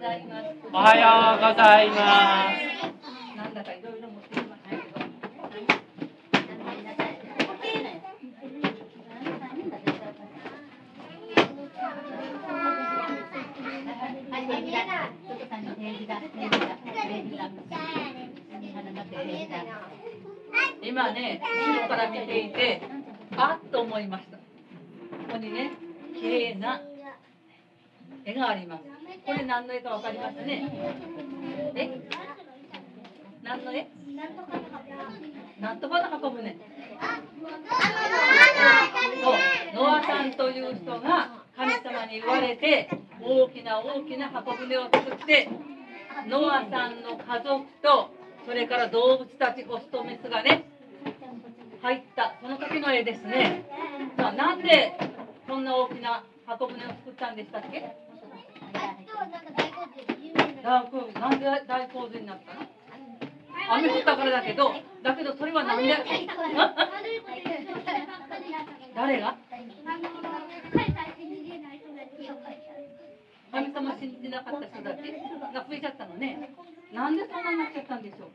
[0.00, 0.46] ざいます。
[0.72, 3.36] おはようございます。
[3.36, 4.82] なんだかいろいろ持ってきましたけど。
[20.82, 22.82] 今ね、後ろから見ていて、
[23.36, 24.38] あっと思いました。
[24.38, 24.44] こ
[25.32, 25.72] こにね、
[26.18, 26.80] 綺麗な
[28.24, 28.99] 絵があります。
[29.26, 30.72] これ何の絵かわかりますね？
[31.74, 32.00] え？
[33.42, 33.88] 何の絵？
[35.60, 36.56] なんとかの箱舟。
[39.22, 39.34] そう、
[39.74, 42.88] ノアさんという人が神様に言われて、
[43.22, 45.48] 大きな大きな箱舟を作って、
[46.28, 48.10] ノアさんの家族と、
[48.46, 50.64] それから動物たち、オスとメスがね、
[51.82, 53.64] 入った、その時の絵ですね。
[54.16, 54.98] さあ、なんで
[55.46, 58.09] こんな大きな箱舟を作ったんでしたっけ？
[60.62, 62.60] 大洪なんで大洪水になったの？
[63.72, 65.94] 雨降ったからだけど、だけどそれはなんで？
[68.94, 69.36] 誰が？
[73.52, 75.02] 神様信じなかった人たち
[75.52, 76.54] が増えちゃったのね。
[76.94, 78.30] なんでそんなになっちゃったんでしょう？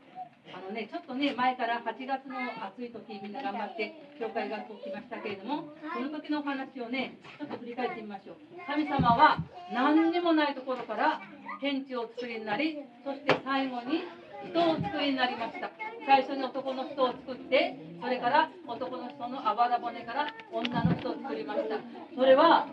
[0.54, 8.36] あのね、ちょっとね、前から8月の暑い時みんな頑張って教会学校来ましたけれども、その時のお話をね、ちょっと振り返ってみましょう。
[8.66, 9.38] 神様は
[9.72, 11.20] 何にもないところから
[11.60, 14.04] 天地を作りになり、そして最後に
[14.50, 15.70] 人を作りになりました。
[16.06, 21.76] 最初に男の人を作って、それから男の人のあばら骨から女の人を作りました。
[22.14, 22.66] それは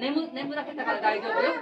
[0.00, 1.52] 眠眠らせたから大丈夫よ。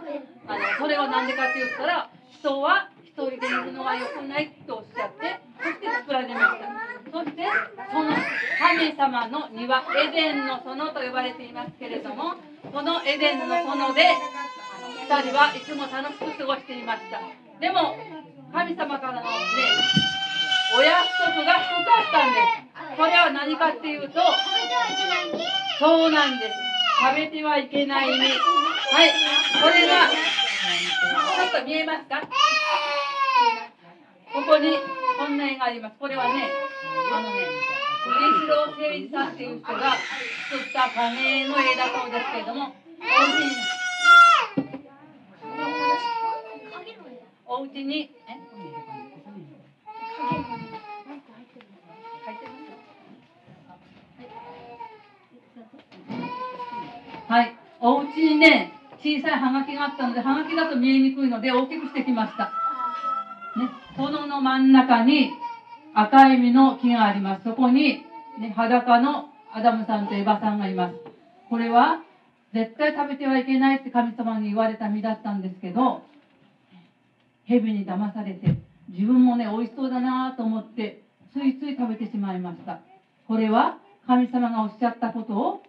[0.46, 6.92] あのそれは何でかって言ったら、人は一人でいるのは良くないとおっしゃって、そして作られました。
[7.12, 7.44] そして、
[7.92, 8.10] その
[8.58, 12.34] 神様の庭、エデンの園と呼ばれていますけれども、
[12.72, 14.16] そのエデンの園で、
[15.08, 17.20] 2人はいつも楽しく過ごしていました。
[17.60, 17.96] でも、
[18.52, 19.26] 神様からのね、
[20.76, 22.40] お約束が一つあったんで
[22.94, 22.96] す。
[22.96, 24.20] それは何かっていうと、
[25.78, 26.52] そうなんです。
[27.00, 28.18] 食べてはいけない実。
[28.18, 29.12] はい、
[29.62, 32.20] これが、ちょっと見えますか？
[34.32, 34.78] ここに
[35.18, 35.96] こんな絵があります。
[35.98, 36.48] これはね、
[37.12, 37.46] あのね、
[38.04, 39.96] 藤代誠一さんっていう人が
[40.50, 42.74] 作った影絵の絵だそうですけれども、
[47.72, 48.36] お家に、お家に、え
[57.28, 62.52] はい、お家にね、小さいハガキがあったので、ハガキだと見えにくいので大きくしてきました。
[63.56, 65.30] ね、園の真ん中に
[65.94, 67.44] 赤い実の木があります。
[67.44, 68.04] そこに、
[68.38, 70.96] ね、裸のアダムさんとエバさんがいます。
[71.48, 72.02] これは
[72.52, 76.02] 絶対食べてはいけないって神様に言われた実だったんですけど、
[77.46, 78.58] 蛇に騙されて、
[78.88, 82.80] 自分もね、美味しそうだなと思って、ついつい食べてしまいました。
[83.26, 85.62] これは神様がおっしゃったことを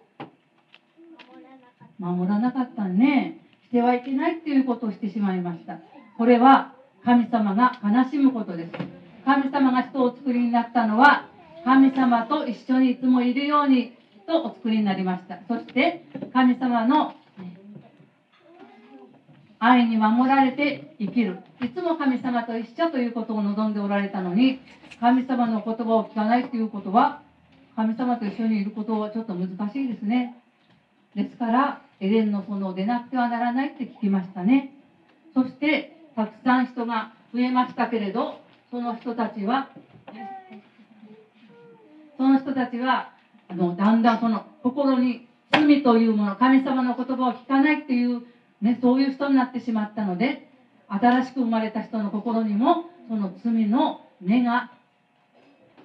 [1.99, 3.39] 守らなかったね。
[3.65, 5.79] してはいけないっていうことをしてしまいました。
[6.17, 6.73] これは
[7.05, 8.71] 神様が悲しむことです。
[9.25, 11.29] 神様が人をお作りになったのは、
[11.63, 13.93] 神様と一緒にいつもいるように
[14.27, 15.39] とお作りになりました。
[15.47, 17.13] そして、神様の
[19.63, 21.39] 愛に守られて生きる。
[21.61, 24.59] いつも神様と一緒ということを望んでおられたのに、
[24.99, 27.21] 神様の言葉を聞かないということは、
[27.77, 30.35] 神様と一緒にいることはちょっと難しいですね。
[31.15, 34.73] ですから、エレンの園を出なくてはならないって聞きましたね。
[35.33, 39.69] そして、たくさん人が増えましたけれど、その人たちは、
[42.17, 43.13] その人たちは、
[43.47, 48.23] あのだんだんその心に罪というもの、神様の言葉を聞かないっていう、
[48.63, 50.47] ね、そういう人になってしまったので、
[50.87, 54.71] 新しく生まれた人の心にも、その罪の根が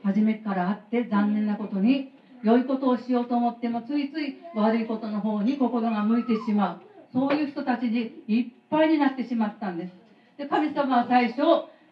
[0.05, 2.13] 初めからあって、残念なことに、
[2.45, 6.81] 良いことをしようと思っても、ついつい悪いことの方に心が向いてしまう。
[7.13, 9.93] そういう人たちにいっぱいになってしまったんです。
[10.37, 11.43] で、神様は最初、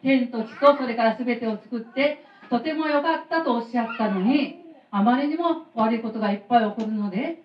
[0.03, 4.63] 天と地とそれから全てを作って、とても良かったとおっしゃったのに、
[4.93, 7.43] あまりにも悪いことがいっぱい起こるので、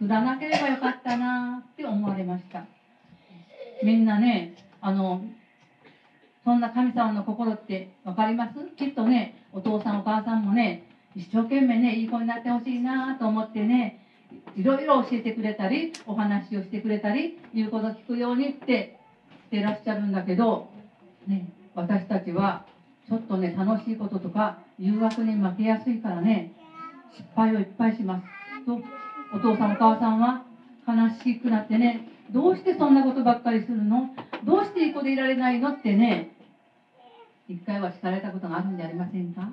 [0.00, 2.66] 作らなければよかったなって思われました。
[3.82, 5.22] みんなね、あの、
[6.44, 8.54] そんな神様の心って分かります？
[8.76, 14.04] きっとね、お父さんお母さんもね、一生懸命ね、いい子になってほしいなと思ってね、
[14.56, 18.98] いろいろ教えてくれたり、お話をしてくれたり、言うこと聞くようにって
[19.46, 20.68] してらっしゃるんだけど、
[21.26, 22.66] ね、私たちは
[23.08, 26.52] ちょっとね、楽しいこととか誘惑に負けやすいからね、
[27.16, 28.24] 失敗をいっぱいします。
[28.66, 28.80] と、
[29.34, 30.44] お父さんお母さんは
[30.86, 30.94] 悲
[31.24, 34.10] しくなってね、どうしてそんなことばっかりするの？
[34.44, 36.30] どうしていい子でいられないのってね？
[37.48, 39.48] 一回は聞かれたことがあるんじゃありませんか、ね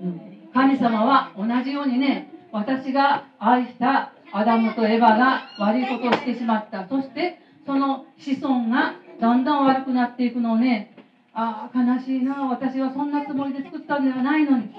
[0.00, 0.20] うん、
[0.54, 6.88] 神様は同じようにね私が愛したアダムとエヴァが悪いことをしてしまった。
[6.88, 10.96] そしてその子孫がだんだん悪くなっていくのをね
[11.32, 14.70] ああ悲しいな私はそんなつもりで作ったんではないのに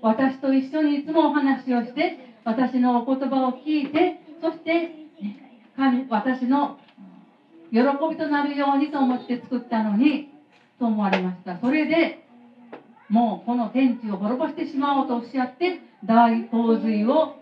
[0.00, 4.92] 私と一緒にいつもお話をして私のお言葉を聞いてそして
[5.76, 6.78] 神私の
[7.72, 10.30] 喜びとなるようにと思って作ったのに
[10.78, 11.58] と思われました。
[11.58, 12.24] それで
[13.08, 17.34] もうこの天地を滅ぼしてしまおうとおっしゃって大洪水を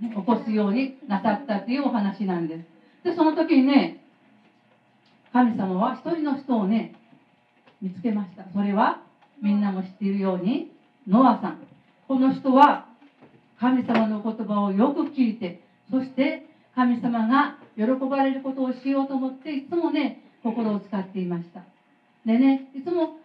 [0.00, 2.64] 起こすようになさったというお話なんです。
[3.04, 4.04] でその時にね
[5.32, 6.96] 神様は一人の人をね
[7.80, 8.44] 見つけました。
[8.52, 9.02] それは
[9.40, 10.72] みんなも知っているように
[11.06, 11.60] ノアさん。
[12.08, 12.88] この人は
[13.62, 21.62] 神様の言葉をよく聞いてそして神様が喜ばれることをしようと思っていつもね心を使っていました。
[22.26, 23.18] でねいつも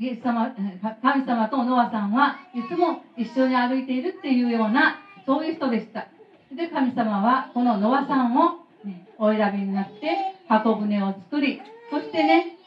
[0.00, 0.52] イエス様
[1.00, 6.08] 神様とノアさんはいつも一緒に歩いているっていうようなそういう人でした。
[6.52, 11.60] で神様はこのノアさんを、ね、お選びになって箱舟を作り
[11.90, 12.58] そしてね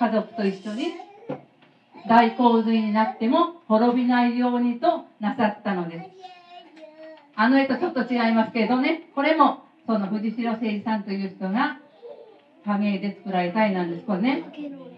[0.00, 0.92] 家族と一緒に
[2.08, 6.10] 大洪水になっても滅びないようにとなさったのです。
[7.36, 11.78] あの絵とちょっと違いますけどねこれもその藤代誠二さんという人が
[12.64, 14.44] 影絵で作られた絵なんですこれね、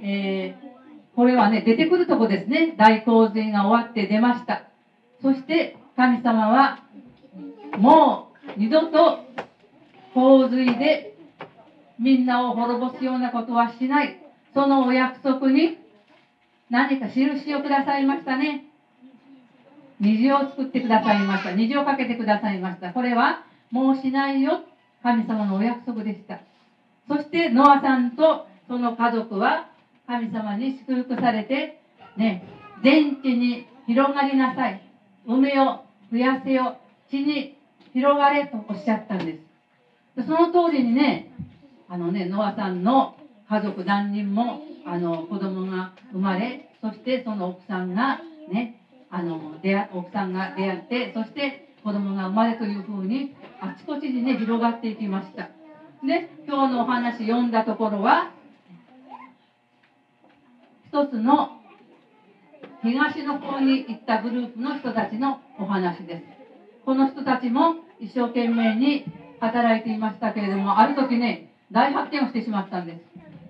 [0.02, 2.74] えー、これはね出てくるとこですね。
[2.78, 4.68] 大洪水が終わって出ました。
[5.22, 6.84] そして神様は
[7.78, 9.20] もう二度と
[10.14, 11.16] 洪水で
[11.98, 14.20] みんなを滅ぼすようなことはしない。
[14.52, 15.78] そのお約束に
[16.70, 18.64] 何か印をくださいましたね。
[20.00, 21.52] 虹を作ってくださいました。
[21.52, 22.92] 虹をかけてくださいました。
[22.92, 24.60] これはもうしないよ。
[25.02, 26.40] 神様のお約束でした。
[27.08, 29.70] そしてノアさんとその家族は
[30.06, 31.80] 神様に祝福されて
[32.16, 32.48] ね
[32.82, 34.82] 全地に広がりなさい。
[35.26, 36.78] 梅を増やせよ。
[37.10, 37.56] 地に
[37.92, 39.38] 広がれとおっしゃったんで
[40.16, 40.26] す。
[40.26, 41.32] その通りにね
[41.88, 43.16] あのねノアさんの
[43.48, 45.92] 家族何人もあの子供が
[46.26, 48.18] まれそしてその奥さんが
[48.52, 55.50] ねあの出会奥さんが出会ってそして子供が生まれというふうにあちこちにね広がっていきました。
[56.04, 58.32] で今日のお話読んだところは
[60.88, 61.50] 一つの
[62.82, 66.22] 東の方に行ったグループの人たちのお話です。
[66.84, 69.04] この人たちも一生懸命に
[69.40, 73.00] 働いていましたけれどもある時ね大発見をしてしまったんです。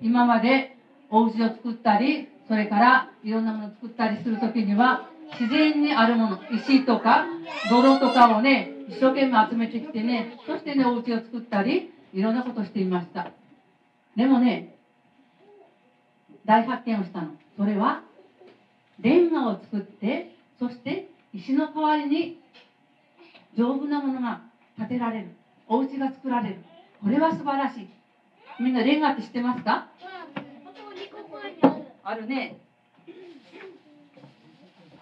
[0.03, 0.77] 今まで
[1.11, 7.27] お家を作ったりそれからいろんなものを作ったりする時には自然にあるもの石とか
[7.71, 13.33] 泥とかをね一生懸命集めてきてねそしてねお家を作ったりいろんなことしていました。
[14.15, 14.77] でもね
[16.45, 17.33] 大発見をしたの。
[17.57, 18.03] それは
[19.01, 22.41] レンガを作ってそして石の代わりに
[23.57, 24.43] 丈夫なものが
[24.79, 25.27] 建てられる。
[25.67, 26.57] お家が作られる。
[27.03, 27.89] これは素晴らしい。
[28.63, 29.89] みんなレンガって知ってますか？
[32.07, 32.55] あるね。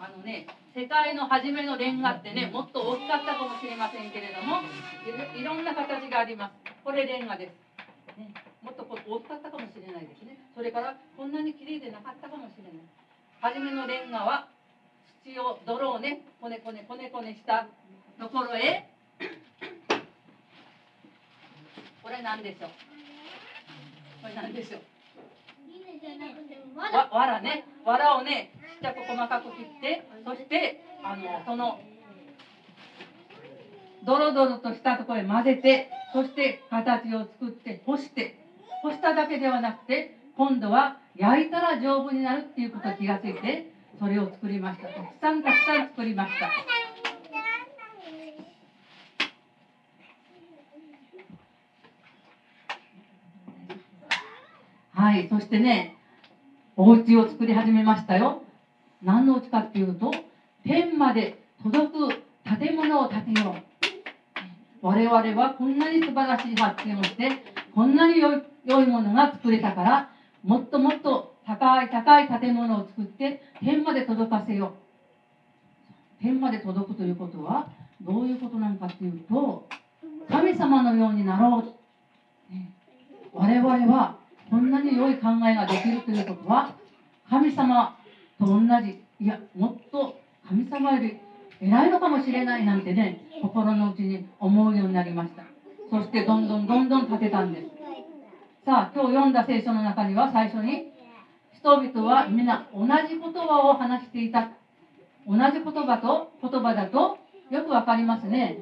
[0.00, 4.64] あのね世界の初めのレンガってねもっと大きかったかもしれませんけれども
[5.36, 6.54] いろんな形があります。
[6.82, 7.52] これレンガです、
[8.16, 8.32] ね、
[8.64, 10.38] もっと大きかったかもしれないですね。
[10.56, 12.72] それからこんなに綺麗でなかったかもしれない。
[13.40, 14.48] 初めのレンガは
[15.24, 17.68] 土を泥をねこねこねこねこねした
[18.18, 18.88] ところへ
[22.02, 22.70] これ何でしょう。
[24.22, 24.80] これ何でしょう。
[26.76, 27.66] わわらね。
[27.84, 31.80] わらをねちっちゃく細かく切ってそしてあのその
[34.04, 38.44] ドロドロとしたところへ混ぜてそして形を作って干して。
[38.84, 44.88] 干しただけではなくて今度は焼いたら丈夫になるっていうこと気がついてそれを作りました。
[44.88, 46.50] たくさんたくさん作りました。
[55.00, 55.96] はいそしてね
[56.76, 58.42] お家を作り始めましたよ。
[59.00, 60.10] 何のお家かっていうと
[60.64, 62.08] 天まで届く
[62.58, 63.62] 建物を建てよう。
[64.82, 67.30] 我々はこんなに素晴らしい発見をして
[67.76, 70.10] こんなに良いいものが作れたから
[70.42, 74.74] もっともっと高い高い建物を作って天まで届かせよ
[76.20, 76.22] う。
[76.22, 77.68] 天まで届くということは
[78.00, 79.68] どういうことなのかっていうと
[80.28, 81.74] 神様のようになろう、
[83.32, 86.74] 我々はこんなに良い考えができるということは
[87.28, 87.96] 神様
[88.38, 90.16] と同じいやもっと
[90.48, 91.18] 神様より
[91.60, 95.44] 偉いのかもしれないなんてね心の内に思うようになりました。
[95.90, 97.66] そしてどんどんどんどん建てたんです。
[98.64, 100.92] さあ今日読んだ聖書の中には最初に
[101.56, 104.50] 人々は皆同じ言葉を話していた。
[105.26, 107.16] 同じ言葉と言葉だと
[107.50, 108.58] よくわかりますね。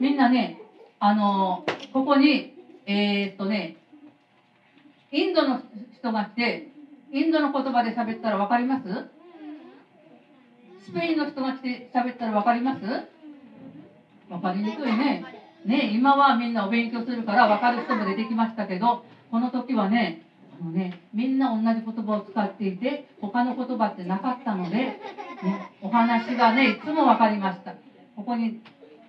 [0.00, 0.60] みんなね
[1.00, 2.54] あのここに
[2.86, 3.77] えー、っとね
[5.10, 5.60] インドの
[5.96, 6.68] 人が来て
[7.12, 8.84] インドの言葉で喋ったらわかります？
[10.84, 12.84] スペインの人が来て喋ったらわかります？
[14.30, 15.24] わかりにくいね。
[15.64, 20.22] ね、今はみんなお勉強するからわかる人も出てきましたけど、この時はね、
[20.60, 25.00] あのね、みんな同じ言葉を使っていて、他の言葉ってなかったので、ね、
[25.82, 27.72] お話がね、いつもわかりました。
[28.16, 28.60] ここに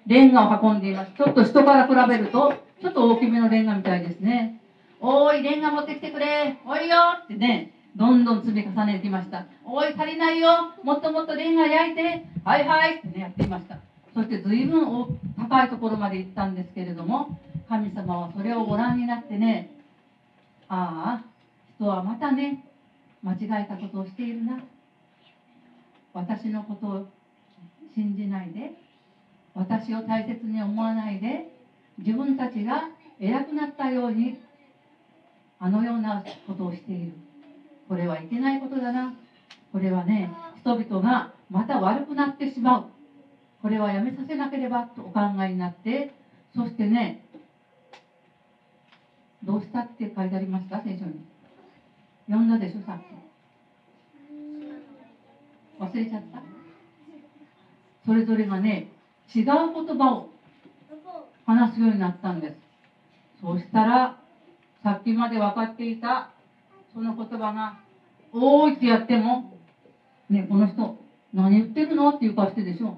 [0.08, 1.12] レンガを運んでいます。
[1.15, 4.59] ちょっと人から比べると、ちょっと大きめのレンガみたいですね。
[5.01, 6.58] おーい、レンガ持ってきてくれ。
[6.65, 9.46] おいよってね、どんどん積み重ねてきました。
[9.65, 10.74] おい、足りないよ。
[10.84, 12.25] もっともっとレンガ焼いて。
[12.44, 13.79] はいはいってね、やっていました。
[14.13, 14.86] そして随分
[15.38, 17.39] 高いところまで行ったんですけれども、
[17.70, 19.72] 神様はそれをご覧になってね、
[20.68, 21.25] ああ、
[21.75, 22.65] 人はまたね、
[23.24, 24.60] 間違えたことをしているな。
[26.13, 27.08] 私のことを
[27.96, 28.74] 信じないで、
[29.53, 31.53] 私を大切に思わないで、
[31.98, 32.89] 自分たちが
[33.20, 34.39] 偉くなったように、
[35.60, 37.13] あのようなことをしている。
[37.88, 39.13] これはいけないことだな。
[39.72, 42.86] これはね、人々がまた悪くなってしまう。
[43.62, 46.13] これはやめさせなければとお考えになって
[46.56, 47.25] そしてね
[49.44, 50.82] どうしたって書いてありました？
[50.82, 51.25] 聖書に
[52.28, 53.04] 読んだでしょさっき
[55.82, 56.42] 忘れちゃった
[58.06, 58.94] それぞれがね
[59.36, 60.30] 違う言葉を
[61.46, 62.56] 話すようになったんです
[63.42, 64.19] そうしたら
[64.83, 66.29] さっきまで分かっていた
[66.93, 67.79] その言葉が
[68.31, 69.51] 「おーい」ってやっても
[70.29, 70.98] ねこの人
[71.33, 72.98] 何言ってるのっていう顔してでしょ。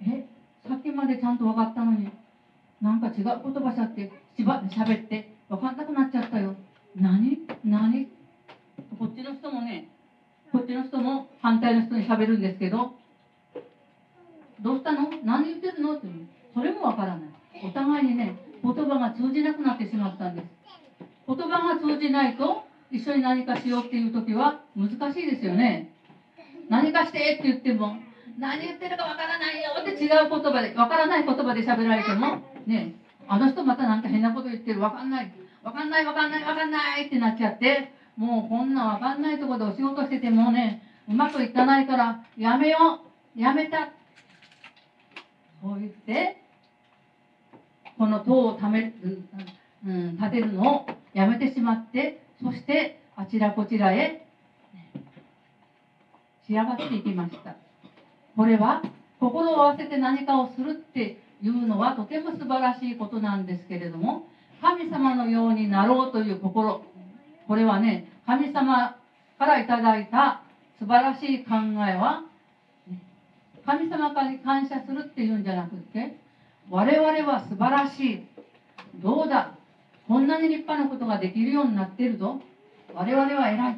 [0.00, 0.28] え
[0.68, 2.08] さっきまでちゃんと分かったのに
[2.80, 6.54] なんか違う言葉しゃってしば喋って分かんなくなっちゃったよ。
[6.94, 7.38] 何？
[7.64, 8.08] 何？
[8.98, 9.88] こっちの人もね
[10.52, 12.94] こっちの人も反対の人に喋るんですけど
[14.60, 15.08] どうしたの？
[15.24, 15.96] 何言ってるの？
[15.96, 16.06] って
[16.54, 17.30] それも分からない。
[17.64, 20.61] お互いにね言葉が通じなくなってしまったんです。
[21.36, 25.94] 言葉が通じないと一緒に何かしようっていう時は難しいですよね
[26.68, 27.96] 何かしてって言っても
[28.38, 32.94] 何言ってるかわからないよって違う言葉で、わからない言葉で喋られても、ね、
[33.28, 43.02] あの人またなんか変なこと言ってる、わかんない、わかんない、わかんない、わかんないってなっちゃって、もうこんなわかんないとこでお仕事しててもね、うまくいかないからやめよ
[43.36, 43.92] う、やめた。
[45.62, 46.42] そう言って、
[47.98, 48.94] この塔をため、
[49.86, 54.26] うん、建てるのをやめてしまって、そしてあちらこちらへ
[56.46, 57.54] 仕上がっていきました。
[58.36, 58.82] これは
[59.20, 64.26] 心を合わせて何かをするっていうのはとても素晴らしいことなんですけれども
[64.60, 66.84] 神様のようになろうという心。
[67.46, 68.96] これはね神様
[69.38, 70.42] からいただいた
[70.78, 71.50] 素晴らしい考
[71.88, 72.24] えは
[73.66, 76.16] 神様から感謝するっていうんじゃなくて
[76.70, 78.26] 我々は素晴らしい。
[79.02, 79.52] どうだ？
[80.08, 82.40] こんなに立派なことができるようになってるぞ。
[82.94, 83.76] 我々は偉い。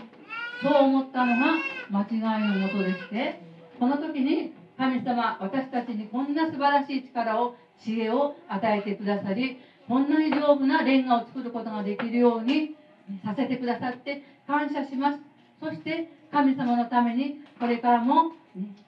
[0.62, 1.54] そう思ったのが
[1.90, 3.42] 間違いのもとでして
[3.78, 12.76] この時に神様私たちにこんな素晴らしい力を知恵を与えてくださりこんなに丈夫なレンガを作ることができるように
[13.24, 15.18] させてくださって感謝します。
[15.60, 18.32] そして神様のためにこれからも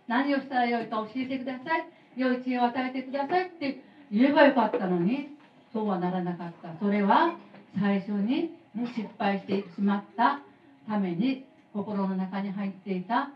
[0.09, 1.87] 何をしたらよいか教えてください。
[2.17, 5.36] 良い知恵を与えてくださいって言えばよかったのに
[5.77, 6.71] そうはならなかった。
[6.83, 7.37] それは
[7.79, 10.41] 最初に、ね、失敗してしまった
[10.89, 13.29] ために心の中に入っていた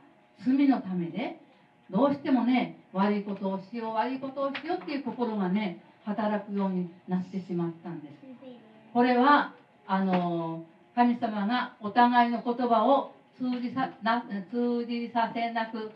[0.43, 1.39] 罪のためで
[1.91, 8.15] どうしてもね悪いことをしよう悪いことをしようっていう心がね働くようになってしまったんです。
[8.95, 9.53] これは
[9.87, 15.93] あの神様がお互いの言葉を通じさな通じさせなく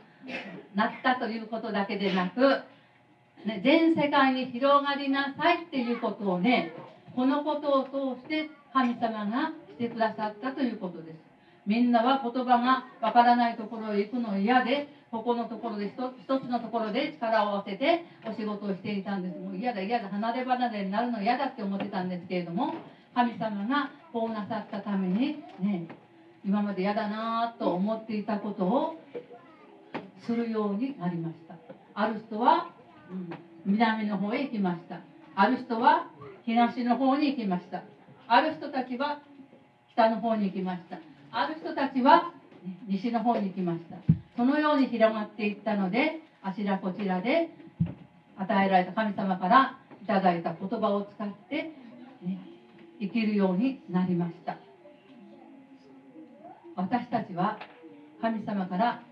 [0.74, 2.60] なったということだけでなく、
[3.46, 6.72] ね、全世界に広がりなさいっていうことをね
[7.14, 11.18] このことを通して神様がしてくださったということです。
[11.66, 19.38] みんなは言葉がわからないところへ行くの嫌でここのところで一つのところで力を合わせてお仕事をしていたんです。
[19.38, 22.74] もう嫌だ嫌だ離れ離れになるの嫌だって思ってたんですけれども
[23.14, 25.86] 神様がこうなさったためにね
[26.44, 28.96] 今まで嫌だなと思っていたことを
[30.26, 31.54] するようになりました。
[31.94, 32.73] ある人は、
[33.64, 35.00] 南の方へ行きました。
[35.34, 36.08] ある人は
[36.44, 37.82] 東の方に行きました。
[38.28, 39.20] ある人たちは
[39.92, 40.98] 北の方に行きました。
[41.30, 42.32] ある人たちは
[42.88, 43.96] 西の方に行きました。
[44.36, 47.50] そのように広がっていったのであちらこちらで
[48.36, 51.72] 与えられた神様からいただいた言葉を使って、
[52.22, 52.38] ね、
[53.00, 54.56] 生きるようになりました。
[56.76, 57.58] 私たちは
[58.20, 59.02] 神様から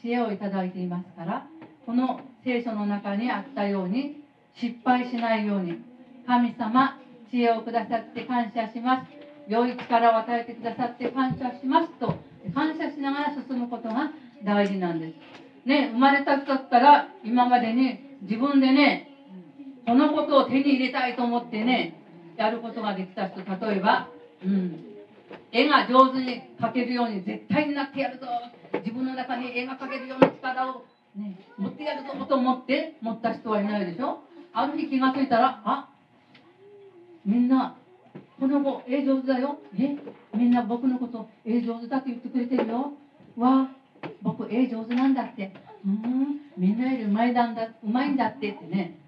[0.00, 1.46] 知恵をいただいていますから
[1.86, 4.16] この聖書の中にあったように
[4.60, 5.78] 失敗しないように
[6.26, 6.98] 神様
[7.30, 9.10] 知恵をくださって感謝します。
[9.48, 11.88] 良い力を与えてくださって感謝します。
[12.00, 12.14] と
[12.52, 14.10] 感謝しながら進むことが
[14.44, 15.14] 大事なんです。
[15.68, 19.08] ね生まれた時から今までに自分でね
[19.86, 22.00] このことを手に入れたいと思ってね
[22.36, 24.08] やることができた人例えば、
[24.44, 24.84] うん、
[25.52, 28.26] 絵が上手に描けるように絶対になってやるぞ。
[28.84, 30.84] 自分の中に絵が描けるような力を、
[31.16, 34.22] ね、持ってやるぞと思って持った人はいないでしょ？
[34.52, 35.88] ある日気がついたらあ
[37.24, 37.76] みんな
[38.38, 39.58] この子絵上手だよ。
[39.78, 39.96] え
[40.36, 42.92] みんな僕のこと絵上手だって言ってくれてるよ。
[43.36, 43.68] わ
[44.22, 45.52] 僕絵上手なんだって。
[45.84, 48.98] うんみんなよりうまいだんだうまいんだってってね。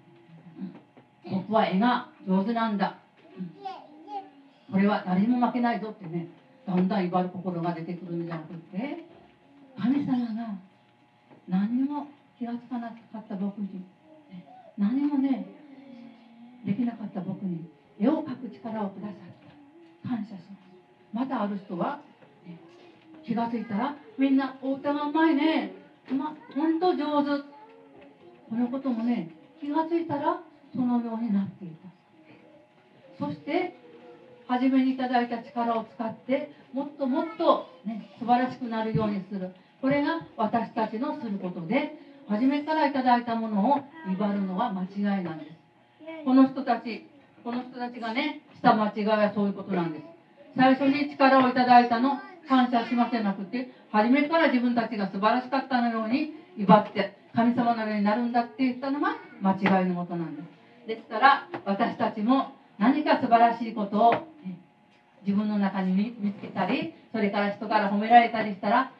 [1.29, 2.97] 僕は絵が上手なんだ。
[4.71, 6.27] これは誰にも負けないぞってね
[6.67, 9.05] だんだん威張る心が出てくるんじゃなくて
[9.79, 10.59] 神様が
[11.49, 13.83] 何にも気がつかなかった僕に
[14.77, 15.45] 何もね
[16.65, 19.17] できなかった僕に絵を描く力をくださっ
[20.03, 20.09] た。
[20.09, 20.45] 感謝します。
[21.11, 21.99] またある人は、
[22.45, 22.57] ね、
[23.25, 25.73] 気がついたらみんなお歌がうまいね。
[26.11, 27.43] ま本当上手。
[28.49, 29.29] このこともね
[29.59, 30.41] 気がついたら
[30.73, 33.25] そのようになっていた。
[33.25, 33.77] そして
[34.47, 39.51] 初めにいただいた力を使ってもっともっと、ね、素晴らしくなるようにする。
[39.81, 43.77] これが私たちのすることで初めからいただいたものを
[44.11, 45.51] 威張るのは間違いなんです。
[46.25, 47.07] この人たち
[47.43, 50.03] この人たちがねした間違いはそういうことなんです。
[50.55, 60.59] 最初に力をいただいたの感謝しませなくて初めから自分たちが素晴らしかったのように威張って神様のようになるんだって言ったのが間違いのもとなんです。
[60.87, 64.13] ですから私たちも何か素晴らしいことを
[65.25, 68.91] 自分の中に見つけたりそれから人から褒められたりしたら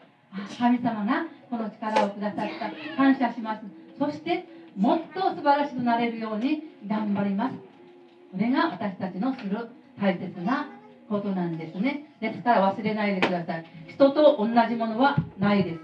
[0.57, 2.95] 神様がこの力をくださった。
[2.95, 3.65] 感謝します。
[3.97, 4.45] そして
[4.77, 7.55] もっと素晴らしくなれるように頑張ります。
[7.55, 10.69] これが私たちのする大切な
[11.09, 12.13] ことなんですね。
[12.21, 13.65] ですから忘れないでください。
[13.87, 15.79] 人と同じものはないです、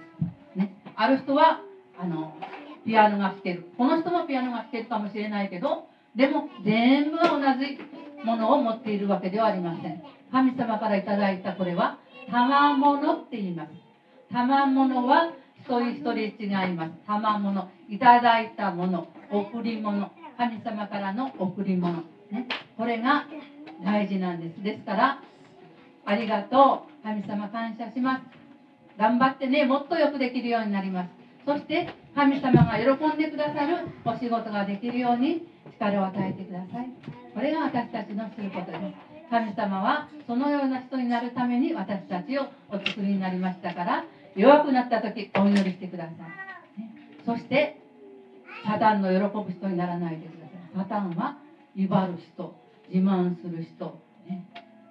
[0.58, 1.62] ね、ある人は
[2.00, 2.38] あの
[2.86, 3.66] ピアノが弾ける。
[3.78, 7.80] この人もピアノが弾けるかもしれないけどでも全部が同じ
[8.24, 10.04] ものを持っているわけではありません。
[10.32, 11.98] 神様からいただいたこれは
[12.30, 13.85] 賜物って言います。
[14.32, 16.92] 賜物は一人一人違います。
[17.08, 20.12] 賜物いただいたもの贈り物。
[20.38, 23.26] 神様からの贈り物、ね、これが
[23.84, 24.62] 大事なんです。
[24.64, 25.24] ですから
[26.06, 27.04] ありがとう。
[27.04, 28.22] 神様感謝します。
[28.98, 31.10] 頑張ってねもっとよくできるようになります。
[31.46, 35.48] そして神様が喜んでくださるお仕事ができるように
[35.80, 36.90] 力を与えてください。
[37.34, 39.16] これが私たちのすることです。
[39.30, 44.06] 神様はそのような人になるために私たちをお作りになりましたから
[44.36, 46.92] 弱くなった時お祈りしてください、ね、
[47.26, 47.80] そして
[48.66, 50.78] サタンの喜ぶ人にならないでください。
[50.78, 51.38] サタンは
[51.76, 52.56] 威張る人
[52.90, 54.46] 自慢する人、ね、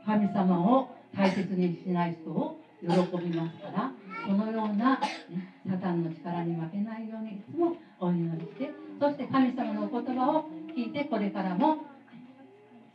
[0.07, 3.93] 神様を大切にしない人を喜びますから
[4.27, 10.45] そのような、ね、サタンの力に負けないようにいつもお祈りしてそして神様のお言葉を
[10.77, 11.79] 聞いてこれからも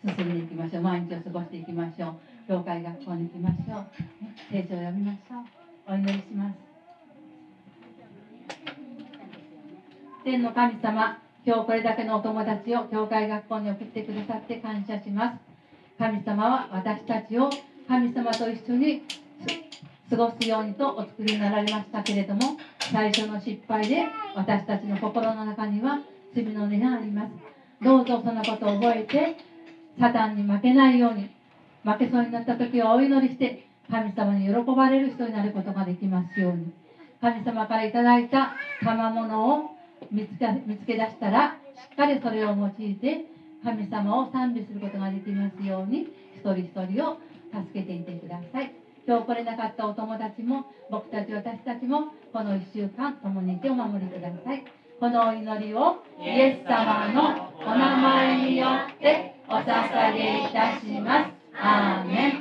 [0.03, 0.83] 進んでいきましょう。
[0.83, 2.15] 毎日を過ごしていきましょう。
[2.47, 3.85] 教会学校に行きましょう、
[4.49, 5.58] 聖書を読みましょう。
[5.89, 6.55] お祈りします。
[10.23, 15.39] 天の神様今日これだけのお友達を教会学校に送ってくださって感謝します。
[15.97, 17.49] 神様は私たちを
[17.87, 19.01] 神様と一緒に
[20.11, 22.41] 過ごすようにとお作りになられましたけれども
[22.91, 25.99] 最初の失敗で私たちの心の中には
[26.35, 27.31] 罪の根があります
[27.83, 29.37] どうぞそのことを覚えて
[29.99, 31.29] サタンに負けないように
[31.83, 36.71] 負けそうになった時はお祈りして神様に喜ばれる人になることができますように。
[37.21, 39.71] 神様からいただいた賜物を
[40.11, 43.25] 見つけ見つけ出したらしっかりそれを用いて
[43.63, 47.17] 神様を賛美することができますように一人一人を
[47.51, 48.73] 助けていてください。
[49.07, 54.63] 今日来れなかったお友達も僕たち私たちもこの1週間共にいてお守りください。
[54.99, 61.31] このお祈りをイエス様のお名前によってお捧げいたします。
[61.61, 62.38] アーメン。